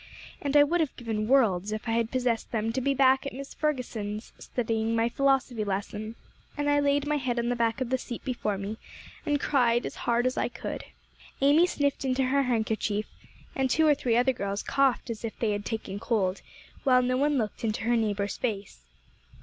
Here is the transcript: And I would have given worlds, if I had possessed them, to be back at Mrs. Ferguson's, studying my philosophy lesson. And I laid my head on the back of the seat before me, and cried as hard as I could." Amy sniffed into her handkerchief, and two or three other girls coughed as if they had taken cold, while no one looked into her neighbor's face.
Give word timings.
And 0.41 0.57
I 0.57 0.63
would 0.63 0.79
have 0.79 0.97
given 0.97 1.27
worlds, 1.27 1.71
if 1.71 1.87
I 1.87 1.91
had 1.91 2.09
possessed 2.09 2.51
them, 2.51 2.73
to 2.73 2.81
be 2.81 2.95
back 2.95 3.27
at 3.27 3.33
Mrs. 3.33 3.55
Ferguson's, 3.57 4.33
studying 4.39 4.95
my 4.95 5.09
philosophy 5.09 5.63
lesson. 5.63 6.15
And 6.57 6.67
I 6.71 6.79
laid 6.79 7.05
my 7.05 7.17
head 7.17 7.37
on 7.37 7.49
the 7.49 7.55
back 7.55 7.81
of 7.81 7.91
the 7.91 7.99
seat 7.99 8.25
before 8.25 8.57
me, 8.57 8.77
and 9.27 9.39
cried 9.39 9.85
as 9.85 9.97
hard 10.09 10.25
as 10.25 10.37
I 10.37 10.47
could." 10.49 10.85
Amy 11.39 11.67
sniffed 11.67 12.03
into 12.03 12.23
her 12.23 12.41
handkerchief, 12.41 13.05
and 13.55 13.69
two 13.69 13.85
or 13.85 13.93
three 13.93 14.17
other 14.17 14.33
girls 14.33 14.63
coughed 14.63 15.11
as 15.11 15.23
if 15.23 15.37
they 15.37 15.51
had 15.51 15.65
taken 15.65 15.99
cold, 15.99 16.41
while 16.83 17.03
no 17.03 17.15
one 17.15 17.37
looked 17.37 17.63
into 17.63 17.83
her 17.83 17.95
neighbor's 17.95 18.37
face. 18.37 18.79